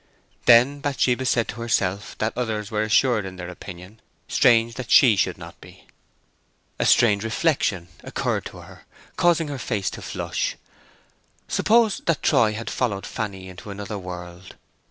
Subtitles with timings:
[0.47, 5.15] Then Bathsheba said to herself that others were assured in their opinion; strange that she
[5.15, 5.85] should not be.
[6.79, 8.85] A strange reflection occurred to her,
[9.15, 10.55] causing her face to flush.
[11.47, 14.55] Suppose that Troy had followed Fanny into another world.